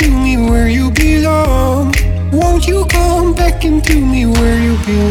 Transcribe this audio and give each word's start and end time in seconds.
Into 0.00 0.16
me 0.16 0.36
where 0.36 0.68
you 0.68 0.92
belong. 0.92 1.92
Won't 2.30 2.68
you 2.68 2.84
come 2.84 3.34
back 3.34 3.64
into 3.64 3.96
me 3.96 4.26
where 4.26 4.62
you 4.62 4.76
belong? 4.86 5.07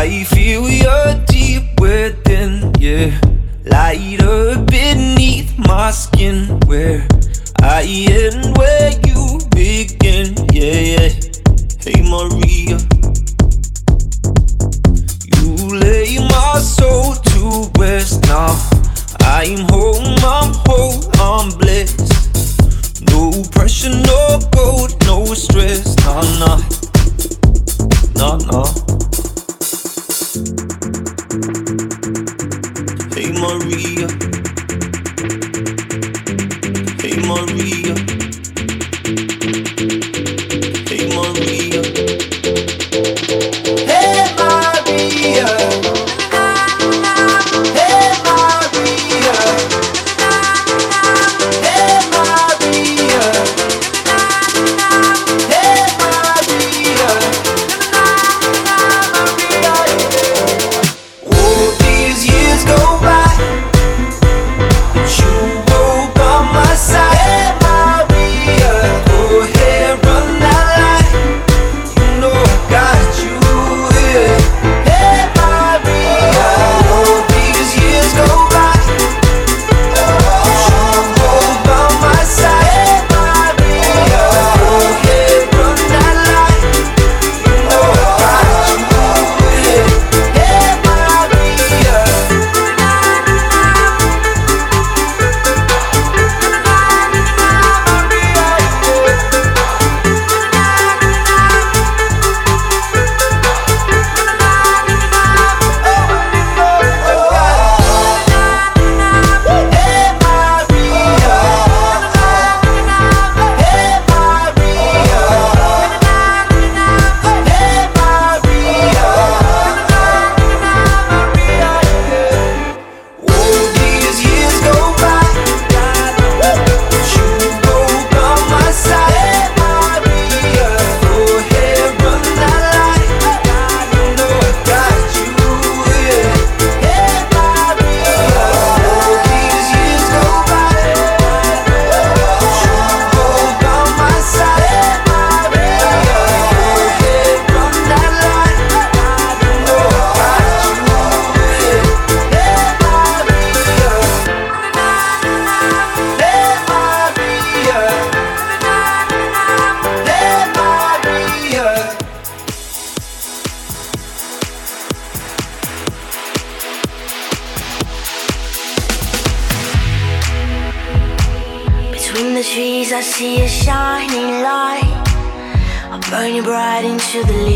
I 0.00 0.22
feel 0.22 0.70
you 0.70 1.26
deep 1.26 1.80
within, 1.80 2.72
yeah. 2.78 3.20
Lighter 3.64 4.56
beneath 4.64 5.58
my 5.58 5.90
skin, 5.90 6.60
where 6.68 7.04
I 7.60 7.82
end 8.08 8.56
where. 8.56 8.77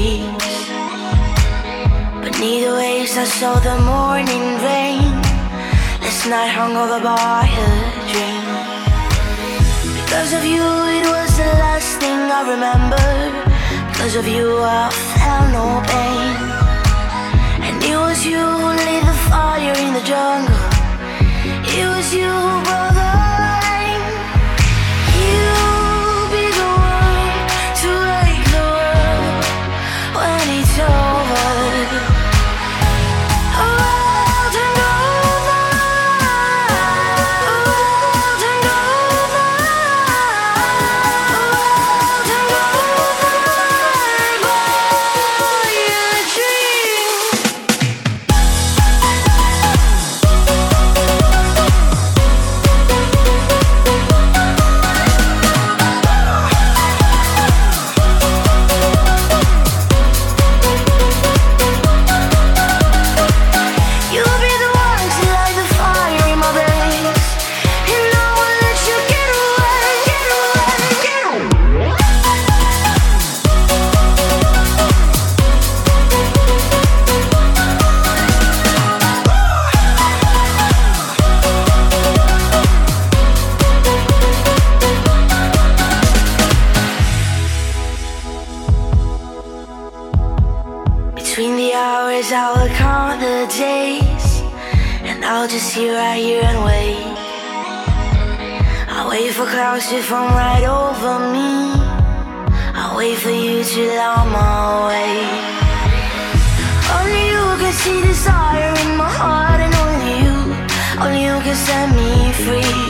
But 0.03 0.11
Beneath 2.33 2.65
the 2.67 2.75
waves, 2.75 3.17
I 3.17 3.23
saw 3.23 3.55
the 3.61 3.79
morning 3.93 4.59
rain. 4.67 5.15
Last 6.03 6.27
night, 6.27 6.51
hungover 6.51 7.01
by 7.07 7.47
a 7.47 7.69
dream. 8.11 8.47
Because 9.95 10.33
of 10.33 10.45
you, 10.45 10.67
it 10.99 11.07
was 11.07 11.31
the 11.39 11.51
last 11.63 12.01
thing 12.01 12.19
I 12.19 12.43
remember. 12.55 13.07
Because 13.93 14.17
of 14.17 14.27
you, 14.27 14.49
I 14.59 14.91
felt 15.15 15.49
no 15.55 15.67
pain. 15.93 16.35
And 17.67 17.77
it 17.85 17.97
was 17.97 18.27
you 18.27 18.43
who 18.43 18.69
lit 18.75 19.05
the 19.07 19.17
fire 19.31 19.77
in 19.85 19.95
the 19.95 20.03
jungle. 20.03 20.67
It 21.79 21.87
was 21.95 22.13
you 22.13 22.27
who 22.27 22.63
brought 22.67 22.95
the 22.99 23.12
you 99.93 100.03
from 100.03 100.27
right 100.33 100.65
over 100.65 101.19
me. 101.35 101.51
I 102.83 102.95
wait 102.97 103.19
for 103.19 103.31
you 103.31 103.63
till 103.63 104.01
I'm 104.01 104.33
way. 104.89 105.13
Only 106.97 107.25
you 107.35 107.45
can 107.61 107.73
see 107.83 108.01
desire 108.01 108.73
in 108.85 108.97
my 108.97 109.11
heart, 109.21 109.61
and 109.61 109.75
only 109.85 110.13
you, 110.25 110.39
only 111.03 111.23
you 111.29 111.37
can 111.45 111.57
set 111.67 111.89
me 111.99 112.11
free. 112.45 112.83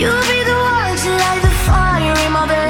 You'll 0.00 0.26
be 0.32 0.40
the 0.50 0.58
one 0.78 0.94
to 1.02 1.10
light 1.22 1.42
the 1.42 1.54
fire 1.66 2.16
in 2.24 2.32
my 2.32 2.46
bed. 2.46 2.67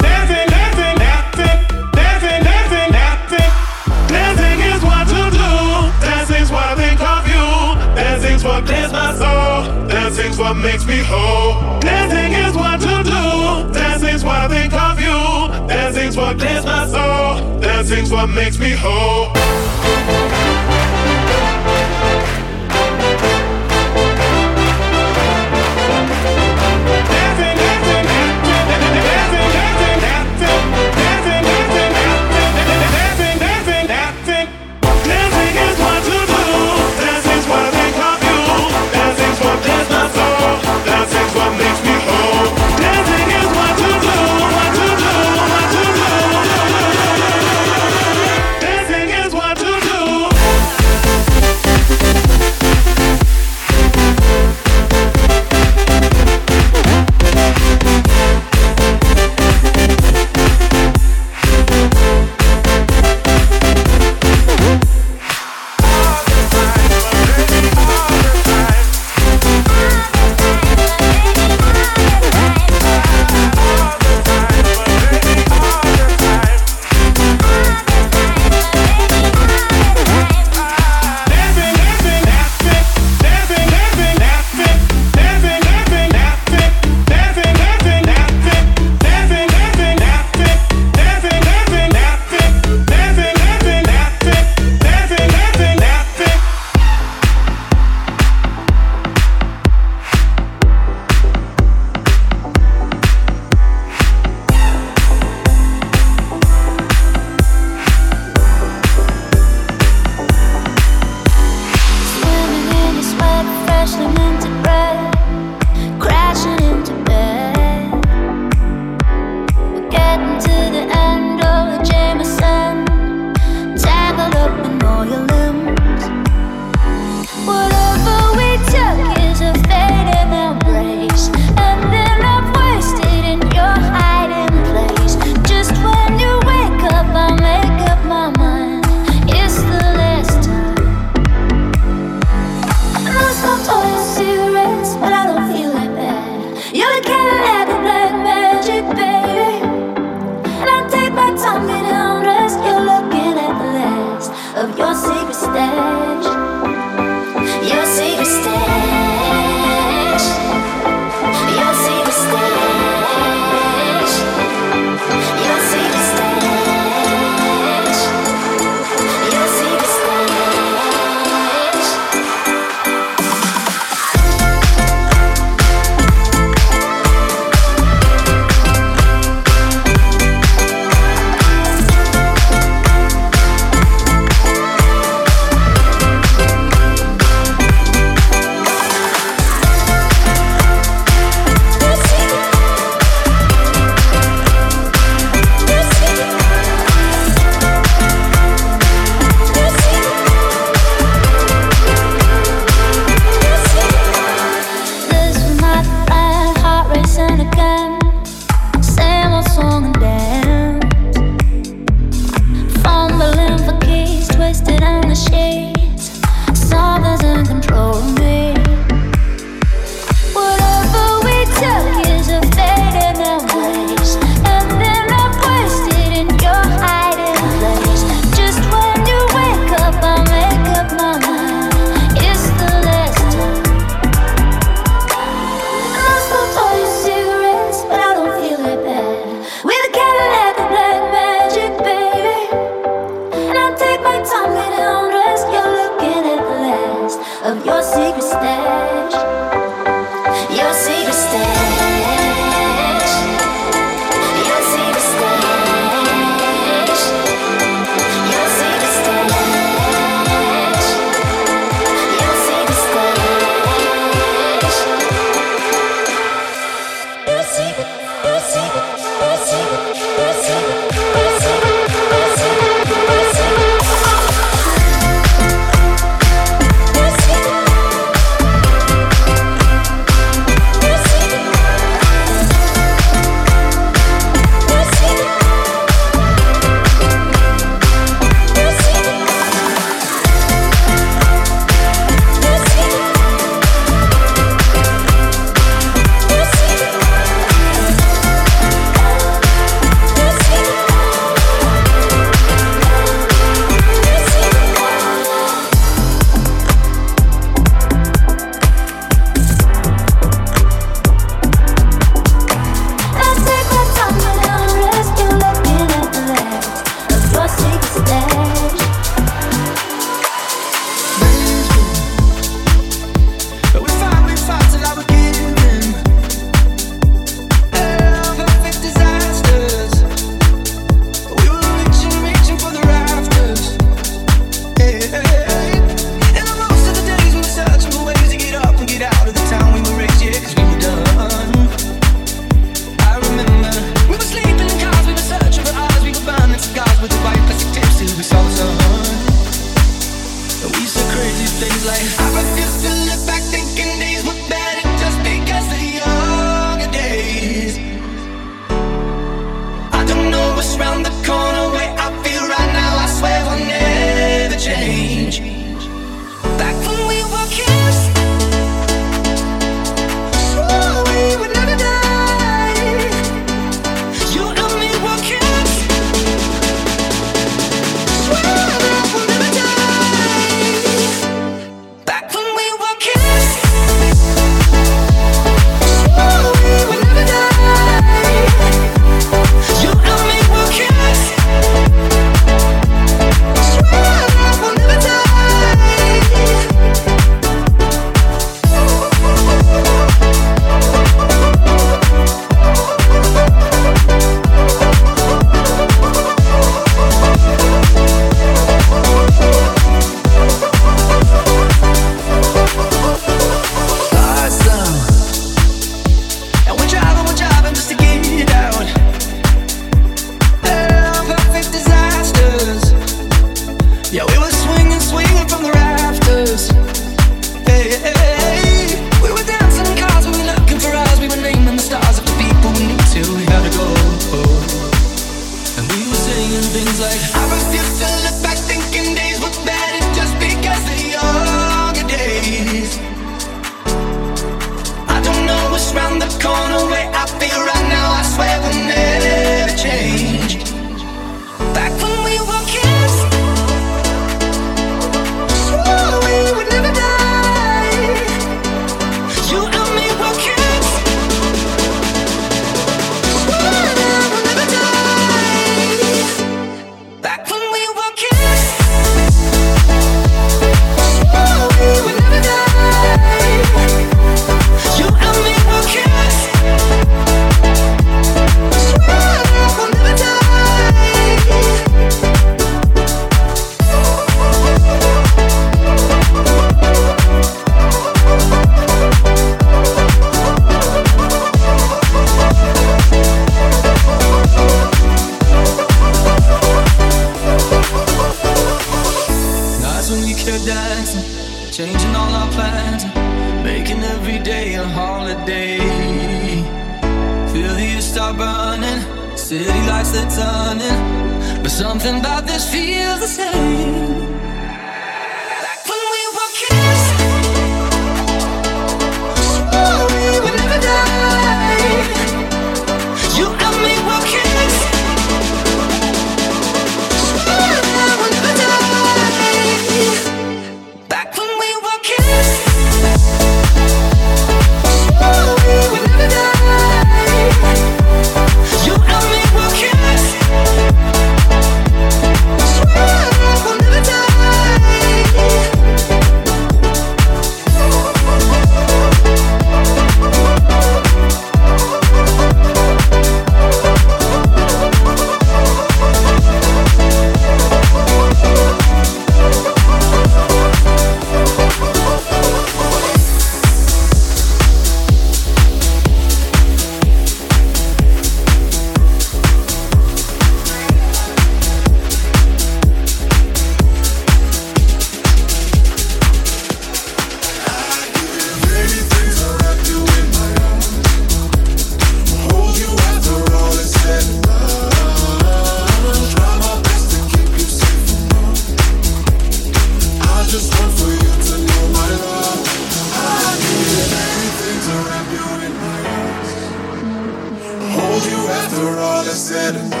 After 598.84 599.00
all 599.00 599.22
is 599.22 599.40
said 599.40 599.76
and 599.76 599.90
done, 599.90 600.00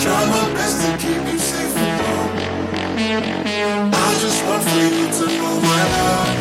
try 0.00 0.24
my 0.24 0.54
best 0.54 0.80
to 0.80 0.96
keep 0.96 1.22
you 1.30 1.38
safe 1.38 1.76
and 1.76 2.00
warm. 2.00 3.92
I 3.92 4.16
just 4.22 4.42
want 4.46 4.62
for 4.62 4.78
you 4.78 5.12
to 5.12 5.26
move 5.38 5.62
my 5.62 5.84
love, 5.92 6.32